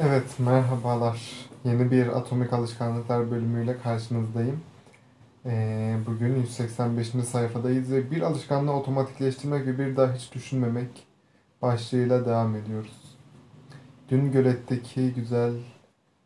[0.00, 1.48] Evet, merhabalar.
[1.64, 4.60] Yeni bir Atomik Alışkanlıklar bölümüyle karşınızdayım.
[5.46, 7.08] Ee, bugün 185.
[7.08, 11.06] sayfadayız ve bir alışkanlığı otomatikleştirmek ve bir daha hiç düşünmemek
[11.62, 13.16] başlığıyla devam ediyoruz.
[14.08, 15.52] Dün göletteki güzel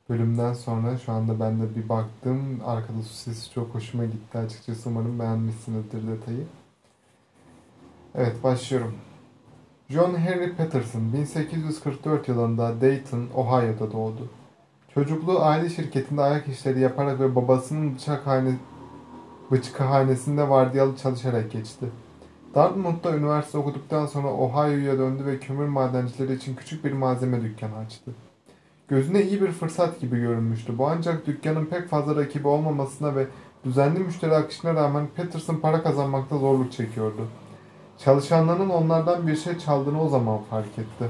[0.09, 2.61] bölümden sonra şu anda ben de bir baktım.
[2.67, 4.89] Arkada su sesi çok hoşuma gitti açıkçası.
[4.89, 6.47] Umarım beğenmişsinizdir detayı.
[8.15, 8.95] Evet, başlıyorum.
[9.91, 14.29] John Henry Patterson 1844 yılında Dayton, Ohio'da doğdu.
[14.95, 18.55] Çocukluğu aile şirketinde ayak işleri yaparak ve babasının bıçakhane,
[19.51, 21.87] bıçkıhanesinde vardiyalı çalışarak geçti.
[22.55, 28.11] Dartmouth'ta üniversite okuduktan sonra Ohio'ya döndü ve kömür madencileri için küçük bir malzeme dükkanı açtı.
[28.89, 30.79] Gözüne iyi bir fırsat gibi görünmüştü.
[30.79, 33.27] Bu ancak dükkanın pek fazla rakibi olmamasına ve
[33.65, 37.23] düzenli müşteri akışına rağmen Patterson para kazanmakta zorluk çekiyordu.
[37.99, 41.09] Çalışanlarının onlardan bir şey çaldığını o zaman fark etti.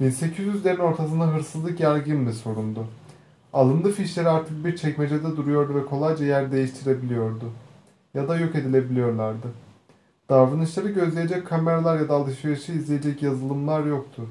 [0.00, 2.86] 1800'lerin ortasında hırsızlık yargın bir sorundu.
[3.52, 7.44] Alındı fişleri artık bir çekmecede duruyordu ve kolayca yer değiştirebiliyordu.
[8.14, 9.48] Ya da yok edilebiliyorlardı.
[10.28, 14.22] Davranışları gözleyecek kameralar ya da alışverişi izleyecek yazılımlar yoktu.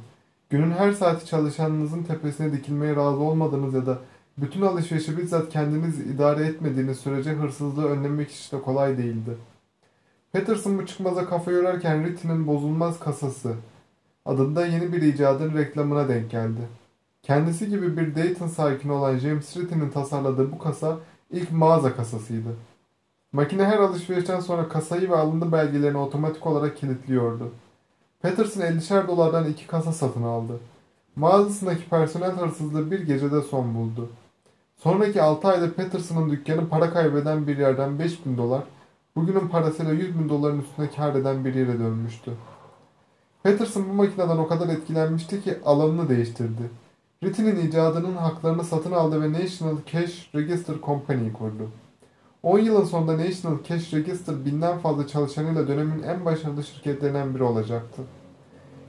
[0.49, 3.97] Günün her saati çalışanınızın tepesine dikilmeye razı olmadığınız ya da
[4.37, 9.31] bütün alışverişi bizzat kendiniz idare etmediğiniz sürece hırsızlığı önlemek hiç de kolay değildi.
[10.33, 13.53] Patterson bu çıkmaza kafa yorarken Ritty'nin bozulmaz kasası
[14.25, 16.61] adında yeni bir icadın reklamına denk geldi.
[17.23, 20.97] Kendisi gibi bir Dayton sakini olan James Ritty'nin tasarladığı bu kasa
[21.31, 22.49] ilk mağaza kasasıydı.
[23.31, 27.51] Makine her alışverişten sonra kasayı ve alındı belgelerini otomatik olarak kilitliyordu.
[28.21, 30.59] Patterson 50'şer dolardan iki kasa satın aldı.
[31.15, 34.09] Mağazasındaki personel hırsızlığı bir gecede son buldu.
[34.77, 38.63] Sonraki 6 ayda Patterson'ın dükkanı para kaybeden bir yerden 5000 dolar,
[39.15, 42.31] bugünün parasıyla 100 bin doların üstüne kar eden bir yere dönmüştü.
[43.43, 46.69] Patterson bu makineden o kadar etkilenmişti ki alanını değiştirdi.
[47.23, 51.69] Ritty'nin icadının haklarını satın aldı ve National Cash Register Company'yi kurdu.
[52.43, 58.01] 10 yılın sonunda National Cash Register binden fazla çalışanıyla dönemin en başarılı şirketlerinden biri olacaktı.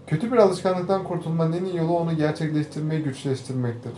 [0.07, 3.93] Kötü bir alışkanlıktan kurtulmanın en iyi yolu onu gerçekleştirmeyi güçleştirmektir.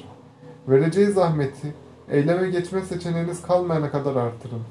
[0.68, 1.74] Vereceği zahmeti,
[2.10, 4.62] eyleme geçme seçeneğiniz kalmayana kadar artırın.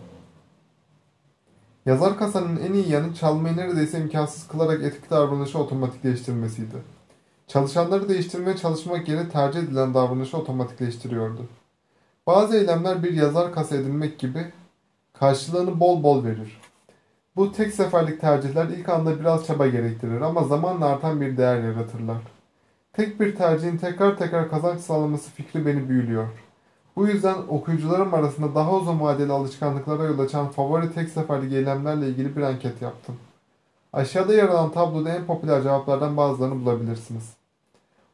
[1.86, 6.76] Yazar kasanın en iyi yanı çalmayı neredeyse imkansız kılarak etik davranışı otomatikleştirmesiydi.
[7.48, 11.48] Çalışanları değiştirmeye çalışmak yerine tercih edilen davranışı otomatikleştiriyordu.
[12.28, 14.52] Bazı eylemler bir yazar kasa edinmek gibi
[15.14, 16.62] karşılığını bol bol verir.
[17.36, 22.18] Bu tek seferlik tercihler ilk anda biraz çaba gerektirir ama zamanla artan bir değer yaratırlar.
[22.94, 26.28] Tek bir tercihin tekrar tekrar kazanç sağlaması fikri beni büyülüyor.
[26.96, 32.36] Bu yüzden okuyucularım arasında daha uzun vadeli alışkanlıklara yol açan favori tek seferlik eylemlerle ilgili
[32.36, 33.16] bir anket yaptım.
[33.94, 37.34] Aşağıda yer alan tabloda en popüler cevaplardan bazılarını bulabilirsiniz.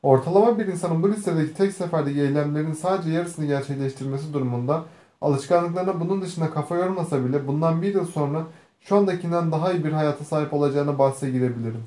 [0.03, 4.83] Ortalama bir insanın bu listedeki tek seferlik eylemlerin sadece yarısını gerçekleştirmesi durumunda
[5.21, 8.43] alışkanlıklarına bunun dışında kafa yormasa bile bundan bir yıl sonra
[8.81, 11.83] şu andakinden daha iyi bir hayata sahip olacağına bahse girebilirim.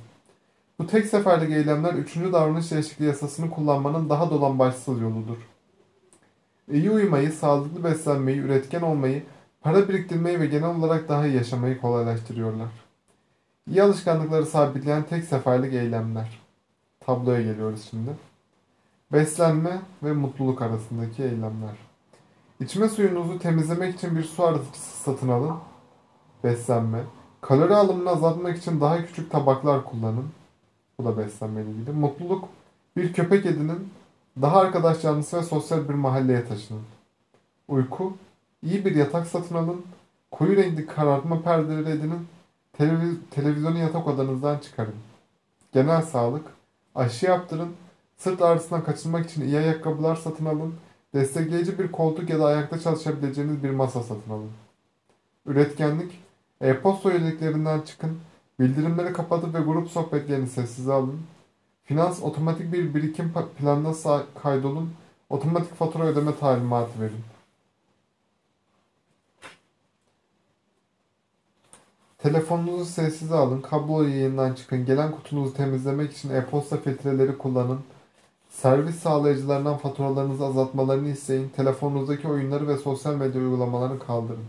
[0.78, 2.16] Bu tek seferlik eylemler 3.
[2.16, 5.51] davranış değişikliği yasasını kullanmanın daha dolambaçsız yoludur.
[6.72, 9.22] İyi uyumayı, sağlıklı beslenmeyi, üretken olmayı,
[9.60, 12.68] para biriktirmeyi ve genel olarak daha iyi yaşamayı kolaylaştırıyorlar.
[13.70, 16.40] İyi alışkanlıkları sabitleyen tek seferlik eylemler.
[17.00, 18.10] Tabloya geliyoruz şimdi.
[19.12, 21.76] Beslenme ve mutluluk arasındaki eylemler.
[22.60, 25.56] İçme suyunuzu temizlemek için bir su arıtıcısı satın alın.
[26.44, 26.98] Beslenme.
[27.40, 30.26] Kalori alımını azaltmak için daha küçük tabaklar kullanın.
[30.98, 31.90] Bu da beslenmeyle ilgili.
[31.90, 32.48] Mutluluk.
[32.96, 33.88] Bir köpek edinin.
[34.40, 36.82] Daha arkadaş canlısı ve sosyal bir mahalleye taşının.
[37.68, 38.16] Uyku.
[38.62, 39.86] iyi bir yatak satın alın.
[40.30, 42.28] Koyu renkli karartma perdeleri edinin.
[42.72, 44.94] Televiz televizyonu yatak odanızdan çıkarın.
[45.72, 46.46] Genel sağlık.
[46.94, 47.72] Aşı yaptırın.
[48.16, 50.74] Sırt ağrısından kaçınmak için iyi ayakkabılar satın alın.
[51.14, 54.50] Destekleyici bir koltuk ya da ayakta çalışabileceğiniz bir masa satın alın.
[55.46, 56.20] Üretkenlik.
[56.60, 58.18] E-posta üyeliklerinden çıkın.
[58.60, 61.20] Bildirimleri kapatın ve grup sohbetlerini sessize alın.
[61.92, 64.90] Finans otomatik bir birikim planına kaydolun.
[65.30, 67.20] Otomatik fatura ödeme talimatı verin.
[72.18, 73.60] Telefonunuzu sessize alın.
[73.60, 74.86] Kablo yayından çıkın.
[74.86, 77.80] Gelen kutunuzu temizlemek için e-posta filtreleri kullanın.
[78.50, 81.48] Servis sağlayıcılarından faturalarınızı azaltmalarını isteyin.
[81.48, 84.44] Telefonunuzdaki oyunları ve sosyal medya uygulamalarını kaldırın.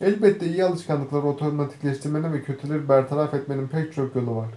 [0.00, 4.48] Elbette iyi alışkanlıkları otomatikleştirmenin ve kötüleri bertaraf etmenin pek çok yolu var.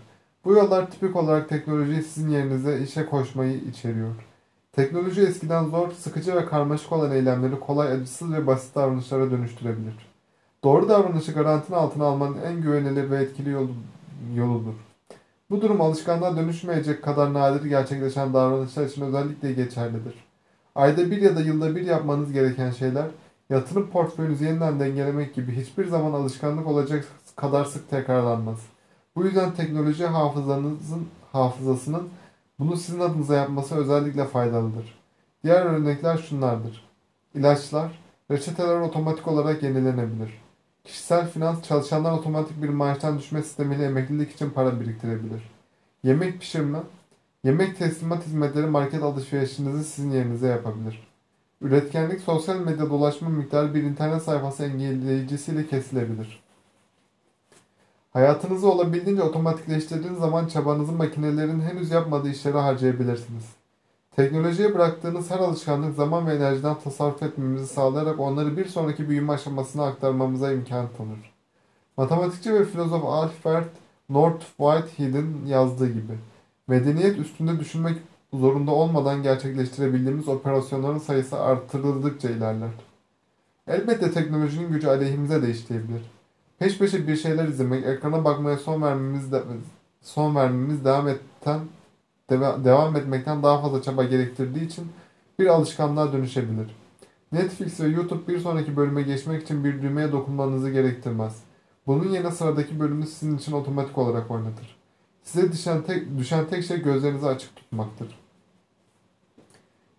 [0.45, 4.15] Bu yollar tipik olarak teknolojiyi sizin yerinize işe koşmayı içeriyor.
[4.71, 9.93] Teknoloji eskiden zor, sıkıcı ve karmaşık olan eylemleri kolay, acısız ve basit davranışlara dönüştürebilir.
[10.63, 13.71] Doğru davranışı garantinin altına almanın en güvenilir ve etkili yolu,
[14.35, 14.73] yoludur.
[15.49, 20.13] Bu durum alışkanlığa dönüşmeyecek kadar nadir gerçekleşen davranışlar için özellikle geçerlidir.
[20.75, 23.07] Ayda bir ya da yılda bir yapmanız gereken şeyler,
[23.49, 27.05] yatırım portföyünüzü yeniden dengelemek gibi hiçbir zaman alışkanlık olacak
[27.35, 28.74] kadar sık tekrarlanmaz.
[29.15, 32.09] Bu yüzden teknoloji hafızanızın hafızasının
[32.59, 34.99] bunu sizin adınıza yapması özellikle faydalıdır.
[35.43, 36.85] Diğer örnekler şunlardır.
[37.35, 37.99] İlaçlar,
[38.31, 40.41] reçeteler otomatik olarak yenilenebilir.
[40.83, 45.51] Kişisel finans çalışanlar otomatik bir maaştan düşme sistemiyle emeklilik için para biriktirebilir.
[46.03, 46.79] Yemek pişirme,
[47.43, 51.07] yemek teslimat hizmetleri market alışverişinizi sizin yerinize yapabilir.
[51.61, 56.44] Üretkenlik sosyal medya dolaşma miktarı bir internet sayfası engelleyicisiyle kesilebilir.
[58.15, 63.43] Hayatınızı olabildiğince otomatikleştirdiğiniz zaman çabanızı makinelerin henüz yapmadığı işlere harcayabilirsiniz.
[64.15, 69.85] Teknolojiye bıraktığınız her alışkanlık zaman ve enerjiden tasarruf etmemizi sağlayarak onları bir sonraki büyüme aşamasına
[69.85, 71.33] aktarmamıza imkan tanır.
[71.97, 73.65] Matematikçi ve filozof Alfred
[74.09, 76.13] North Whitehead'in yazdığı gibi,
[76.67, 77.97] medeniyet üstünde düşünmek
[78.33, 82.71] zorunda olmadan gerçekleştirebildiğimiz operasyonların sayısı artırıldıkça ilerler.
[83.67, 86.01] Elbette teknolojinin gücü aleyhimize de işleyebilir.
[86.59, 89.43] Peş peşe bir şeyler izlemek, ekrana bakmaya son vermemiz de,
[90.01, 91.59] son vermemiz devam eten
[92.65, 94.91] devam etmekten daha fazla çaba gerektirdiği için
[95.39, 96.75] bir alışkanlığa dönüşebilir.
[97.31, 101.43] Netflix ve YouTube bir sonraki bölüme geçmek için bir düğmeye dokunmanızı gerektirmez.
[101.87, 104.77] Bunun yerine sıradaki bölümü sizin için otomatik olarak oynatır.
[105.23, 108.19] Size düşen tek, düşen tek şey gözlerinizi açık tutmaktır.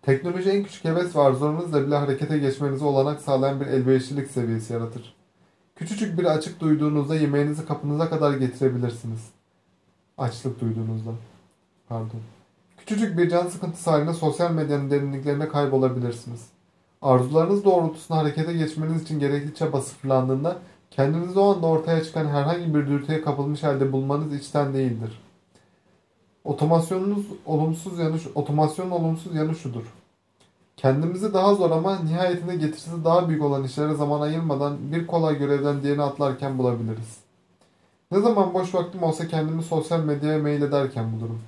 [0.01, 5.16] Teknoloji en küçük heves ve arzularınızla bile harekete geçmenize olanak sağlayan bir elverişlilik seviyesi yaratır.
[5.77, 9.19] Küçücük bir açık duyduğunuzda yemeğinizi kapınıza kadar getirebilirsiniz.
[10.17, 11.11] Açlık duyduğunuzda.
[11.89, 12.21] Pardon.
[12.77, 16.47] Küçücük bir can sıkıntısı halinde sosyal medyanın derinliklerine kaybolabilirsiniz.
[17.01, 20.57] Arzularınız doğrultusunda harekete geçmeniz için gerekli çaba sıfırlandığında
[20.91, 25.21] kendinizi o anda ortaya çıkan herhangi bir dürtüye kapılmış halde bulmanız içten değildir.
[26.43, 29.83] Otomasyonunuz olumsuz yanı, otomasyonun olumsuz yanı şudur.
[30.77, 35.83] Kendimizi daha zor ama nihayetinde getirisi daha büyük olan işlere zaman ayırmadan bir kolay görevden
[35.83, 37.17] diğerine atlarken bulabiliriz.
[38.11, 41.41] Ne zaman boş vaktim olsa kendimi sosyal medyaya mail ederken bulurum.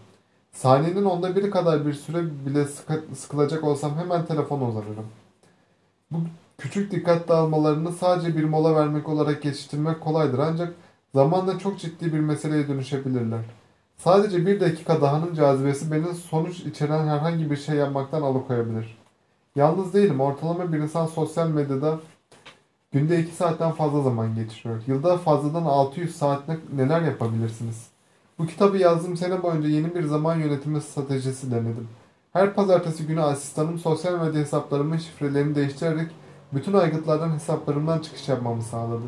[0.51, 5.07] Saniyenin onda biri kadar bir süre bile sıkı, sıkılacak olsam hemen telefona uzanırım.
[6.11, 6.17] Bu
[6.57, 10.73] küçük dikkat dağılmalarını sadece bir mola vermek olarak geçiştirmek kolaydır ancak
[11.15, 13.45] zamanla çok ciddi bir meseleye dönüşebilirler.
[13.97, 18.98] Sadece bir dakika dahanın cazibesi beni sonuç içeren herhangi bir şey yapmaktan alıkoyabilir.
[19.59, 20.19] Yalnız değilim.
[20.19, 21.99] Ortalama bir insan sosyal medyada
[22.91, 24.81] günde 2 saatten fazla zaman geçiriyor.
[24.87, 27.87] Yılda fazladan 600 saatte neler yapabilirsiniz?
[28.39, 31.87] Bu kitabı yazdığım sene boyunca yeni bir zaman yönetimi stratejisi denedim.
[32.33, 36.11] Her pazartesi günü asistanım sosyal medya hesaplarımın şifrelerini değiştirerek
[36.53, 39.05] bütün aygıtlardan hesaplarımdan çıkış yapmamı sağladı.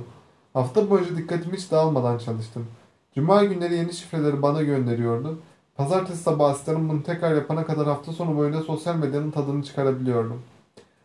[0.54, 2.68] Hafta boyunca dikkatimi hiç dağılmadan çalıştım.
[3.16, 5.40] Cuma günleri yeni şifreleri bana gönderiyordu.
[5.82, 10.42] Pazartesi sabahı asistanım bunu tekrar yapana kadar hafta sonu boyunca sosyal medyanın tadını çıkarabiliyordum.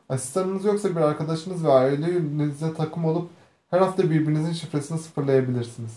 [0.09, 3.29] Asistanınız yoksa bir arkadaşınız ve ailenize takım olup
[3.71, 5.91] her hafta birbirinizin şifresini sıfırlayabilirsiniz.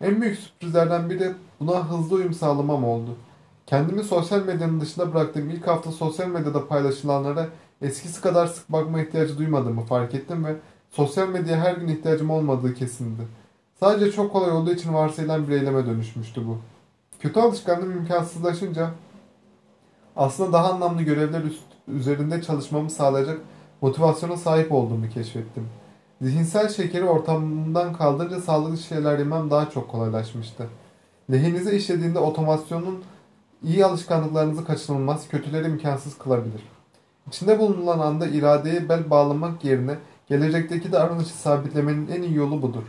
[0.00, 3.16] En büyük sürprizlerden biri buna hızlı uyum sağlamam oldu.
[3.66, 7.48] Kendimi sosyal medyanın dışında bıraktığım ilk hafta sosyal medyada paylaşılanlara
[7.82, 10.56] eskisi kadar sık bakma ihtiyacı duymadığımı fark ettim ve
[10.90, 13.22] sosyal medyaya her gün ihtiyacım olmadığı kesindi.
[13.80, 16.58] Sadece çok kolay olduğu için varsayılan bir eyleme dönüşmüştü bu.
[17.22, 18.90] Kötü alışkanlığım imkansızlaşınca
[20.16, 23.40] aslında daha anlamlı görevler üst, üzerinde çalışmamı sağlayacak
[23.80, 25.68] motivasyona sahip olduğumu keşfettim.
[26.20, 30.66] Zihinsel şekeri ortamından kaldırınca sağlıklı şeyler yemem daha çok kolaylaşmıştı.
[31.30, 33.04] Lehinize işlediğinde otomasyonun
[33.62, 36.62] iyi alışkanlıklarınızı kaçınılmaz, kötüleri imkansız kılabilir.
[37.28, 42.84] İçinde bulunan anda iradeye bel bağlamak yerine gelecekteki davranışı sabitlemenin en iyi yolu budur.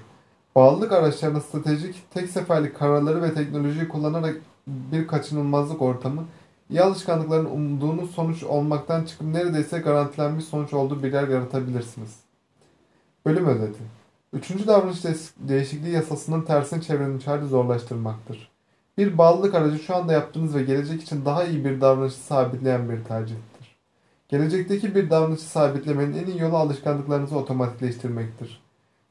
[0.56, 4.36] Bağlılık araçlarının stratejik, tek seferlik kararları ve teknolojiyi kullanarak
[4.68, 6.26] bir kaçınılmazlık ortamı,
[6.70, 12.16] iyi alışkanlıkların umduğunuz sonuç olmaktan çıkıp neredeyse garantilenmiş sonuç olduğu bir yer yaratabilirsiniz.
[13.26, 13.84] Bölüm özeti.
[14.34, 15.04] Üçüncü davranış
[15.38, 18.52] değişikliği yasasının tersini çevrenin hali zorlaştırmaktır.
[18.98, 23.04] Bir bağlılık aracı şu anda yaptığınız ve gelecek için daha iyi bir davranışı sabitleyen bir
[23.04, 23.76] tercihtir.
[24.30, 28.63] Gelecekteki bir davranışı sabitlemenin en iyi yolu alışkanlıklarınızı otomatikleştirmektir.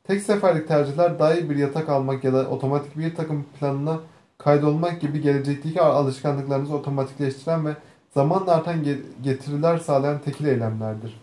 [0.05, 4.01] Tek seferlik tercihler iyi bir yatak almak ya da otomatik bir takım planına
[4.39, 7.77] kaydolmak gibi gelecekteki alışkanlıklarınızı otomatikleştiren ve
[8.15, 8.85] zamanla artan
[9.23, 11.21] getiriler sağlayan tekil eylemlerdir.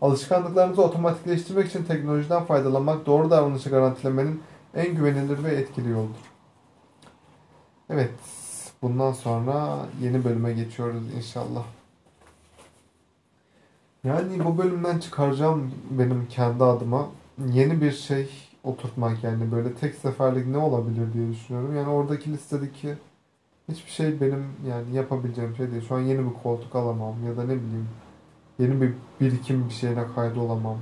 [0.00, 4.42] Alışkanlıklarınızı otomatikleştirmek için teknolojiden faydalanmak doğru davranışı garantilemenin
[4.74, 6.32] en güvenilir ve etkili yoldur.
[7.90, 8.14] Evet,
[8.82, 11.64] bundan sonra yeni bölüme geçiyoruz inşallah.
[14.04, 17.08] Yani bu bölümden çıkaracağım benim kendi adıma
[17.52, 18.28] yeni bir şey
[18.64, 21.76] oturtmak yani böyle tek seferlik ne olabilir diye düşünüyorum.
[21.76, 22.94] Yani oradaki listedeki
[23.68, 25.88] Hiçbir şey benim yani yapabileceğim şey değil.
[25.88, 27.88] Şu an yeni bir koltuk alamam ya da ne bileyim
[28.58, 30.78] yeni bir birikim bir şeyine kaydolamam.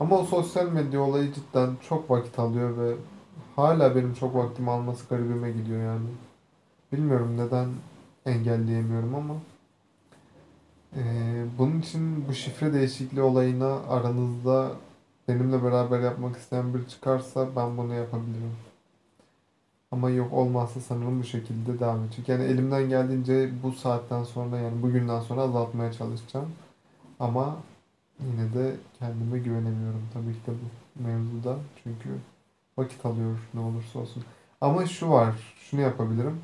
[0.00, 2.94] Ama o sosyal medya olayı cidden çok vakit alıyor ve
[3.56, 6.08] hala benim çok vaktimi alması garibime gidiyor yani.
[6.92, 7.68] Bilmiyorum neden
[8.26, 9.34] engelleyemiyorum ama
[10.96, 11.02] eee,
[11.58, 14.70] bunun için bu şifre değişikliği olayına aranızda
[15.30, 18.56] benimle beraber yapmak isteyen biri çıkarsa ben bunu yapabilirim.
[19.92, 22.28] Ama yok olmazsa sanırım bu şekilde devam edecek.
[22.28, 26.48] Yani elimden geldiğince bu saatten sonra yani bugünden sonra azaltmaya çalışacağım.
[27.20, 27.56] Ama
[28.20, 31.56] yine de kendime güvenemiyorum tabii ki de bu mevzuda.
[31.84, 32.08] Çünkü
[32.78, 34.24] vakit alıyor ne olursa olsun.
[34.60, 36.40] Ama şu var, şunu yapabilirim.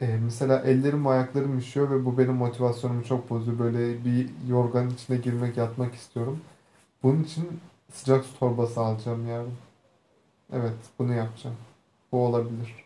[0.00, 3.58] Ee, mesela ellerim ayaklarım üşüyor ve bu benim motivasyonumu çok bozuyor.
[3.58, 6.40] Böyle bir yorganın içine girmek, yatmak istiyorum.
[7.02, 7.60] Bunun için
[7.92, 9.54] sıcak su torbası alacağım yarın.
[10.52, 11.56] Evet, bunu yapacağım.
[12.12, 12.84] Bu olabilir.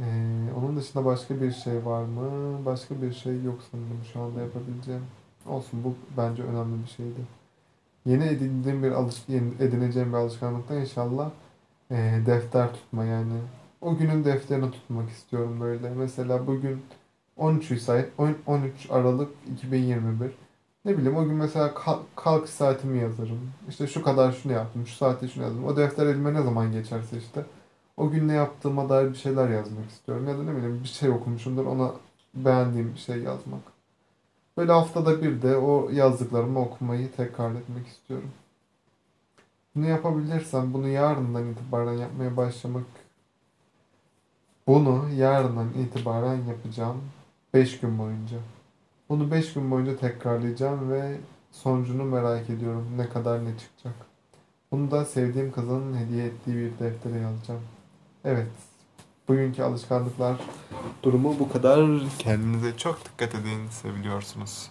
[0.00, 0.04] Ee,
[0.58, 2.58] onun dışında başka bir şey var mı?
[2.64, 5.06] Başka bir şey yok sanırım şu anda yapabileceğim.
[5.46, 7.20] Olsun bu bence önemli bir şeydi.
[8.06, 9.28] Yeni edindiğim bir alış
[9.60, 11.30] edineceğim bir alışkanlıkta inşallah
[11.90, 13.34] e, defter tutma yani.
[13.80, 15.90] O günün defterini tutmak istiyorum böyle.
[15.90, 16.82] Mesela bugün
[17.36, 20.30] 13 ise 10 13 Aralık 2021.
[20.84, 21.74] Ne bileyim o gün mesela
[22.16, 23.52] kalk, saatimi yazarım.
[23.68, 25.64] İşte şu kadar şunu yaptım, şu saatte şunu yazdım.
[25.64, 27.44] O defter elime ne zaman geçerse işte.
[27.96, 30.28] O gün ne yaptığıma dair bir şeyler yazmak istiyorum.
[30.28, 31.92] Ya da ne bileyim bir şey okumuşumdur ona
[32.34, 33.60] beğendiğim bir şey yazmak.
[34.56, 38.30] Böyle haftada bir de o yazdıklarımı okumayı tekrar etmek istiyorum.
[39.76, 42.84] Bunu yapabilirsem bunu yarından itibaren yapmaya başlamak
[44.66, 47.02] bunu yarından itibaren yapacağım
[47.54, 48.38] 5 gün boyunca.
[49.14, 51.16] Bunu 5 gün boyunca tekrarlayacağım ve
[51.52, 52.86] sonucunu merak ediyorum.
[52.96, 53.94] Ne kadar ne çıkacak.
[54.72, 57.60] Bunu da sevdiğim kızın hediye ettiği bir deftere yazacağım.
[58.24, 58.46] Evet.
[59.28, 60.36] Bugünkü alışkanlıklar
[61.02, 62.00] durumu bu kadar.
[62.18, 63.68] Kendinize çok dikkat edin.
[63.70, 64.70] Seviliyorsunuz.